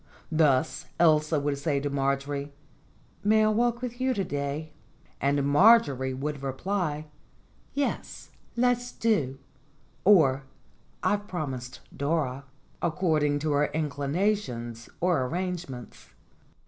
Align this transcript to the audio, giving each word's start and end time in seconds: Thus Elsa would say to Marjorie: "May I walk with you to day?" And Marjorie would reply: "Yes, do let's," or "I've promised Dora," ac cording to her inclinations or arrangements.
Thus 0.31 0.87
Elsa 0.99 1.39
would 1.39 1.59
say 1.59 1.79
to 1.79 1.91
Marjorie: 1.91 2.51
"May 3.23 3.45
I 3.45 3.49
walk 3.49 3.83
with 3.83 4.01
you 4.01 4.15
to 4.15 4.23
day?" 4.23 4.71
And 5.21 5.43
Marjorie 5.45 6.15
would 6.15 6.41
reply: 6.41 7.05
"Yes, 7.75 8.31
do 8.55 8.61
let's," 8.63 8.95
or 10.05 10.41
"I've 11.03 11.27
promised 11.27 11.81
Dora," 11.95 12.45
ac 12.83 12.91
cording 12.95 13.37
to 13.41 13.51
her 13.51 13.65
inclinations 13.67 14.89
or 14.99 15.23
arrangements. 15.23 16.07